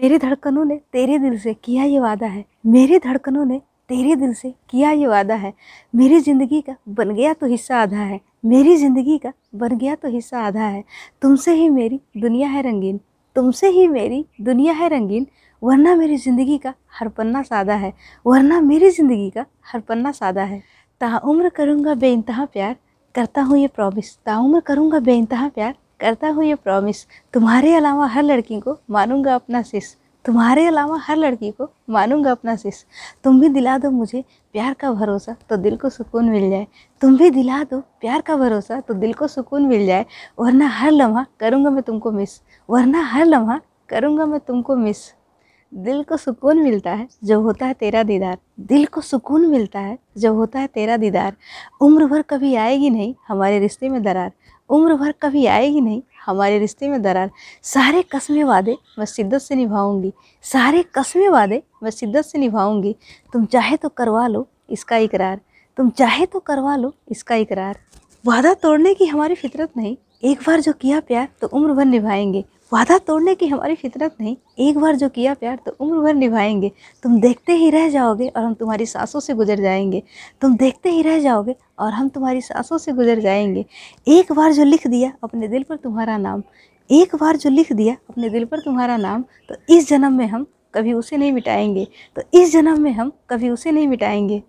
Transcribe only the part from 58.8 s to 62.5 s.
मैं शिद्दत से निभाऊँगी। सारे कस्मे वादे मैं शिद्दत से